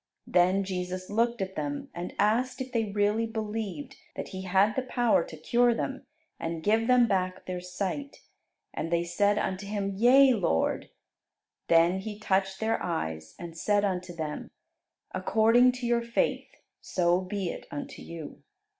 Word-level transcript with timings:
Then 0.25 0.63
Jesus 0.63 1.11
looked 1.11 1.43
at 1.43 1.53
them, 1.55 1.89
and 1.93 2.15
asked 2.17 2.59
if 2.59 2.71
they 2.71 2.85
really 2.85 3.27
believed 3.27 3.97
that 4.15 4.29
He 4.29 4.45
had 4.45 4.73
power 4.89 5.23
to 5.23 5.37
cure 5.37 5.75
them 5.75 6.07
and 6.39 6.63
give 6.63 6.87
them 6.87 7.07
back 7.07 7.45
their 7.45 7.61
sight. 7.61 8.23
And 8.73 8.91
they 8.91 9.03
said 9.03 9.37
unto 9.37 9.67
Him, 9.67 9.93
"Yea, 9.93 10.33
Lord." 10.33 10.89
Then 11.67 11.99
He 11.99 12.17
touched 12.17 12.59
their 12.59 12.81
eyes, 12.81 13.35
and 13.37 13.55
said 13.55 13.85
unto 13.85 14.11
them, 14.11 14.49
"According 15.11 15.73
to 15.73 15.85
your 15.85 16.01
faith, 16.01 16.47
so 16.81 17.21
be 17.21 17.51
it 17.51 17.67
unto 17.69 18.01
you." 18.01 18.41